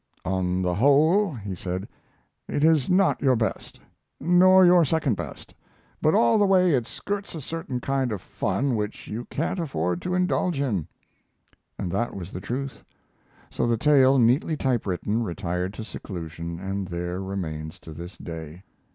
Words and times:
"On 0.25 0.63
the 0.63 0.73
whole," 0.73 1.35
he 1.35 1.53
said, 1.53 1.87
"it 2.47 2.63
is 2.63 2.89
not 2.89 3.21
your 3.21 3.35
best, 3.35 3.79
nor 4.19 4.65
your 4.65 4.83
second 4.83 5.13
best; 5.15 5.53
but 6.01 6.15
all 6.15 6.39
the 6.39 6.45
way 6.47 6.71
it 6.71 6.87
skirts 6.87 7.35
a 7.35 7.39
certain 7.39 7.79
kind 7.79 8.11
of 8.11 8.19
fun 8.19 8.75
which 8.75 9.07
you 9.07 9.25
can't 9.25 9.59
afford 9.59 10.01
to 10.01 10.15
indulge 10.15 10.59
in." 10.59 10.87
And 11.77 11.91
that 11.91 12.15
was 12.15 12.31
the 12.31 12.41
truth. 12.41 12.83
So 13.51 13.67
the 13.67 13.77
tale, 13.77 14.17
neatly 14.17 14.57
typewritten, 14.57 15.21
retired 15.21 15.71
to 15.75 15.83
seclusion, 15.83 16.59
and 16.59 16.87
there 16.87 17.21
remains 17.21 17.77
to 17.81 17.93
this 17.93 18.17
day. 18.17 18.63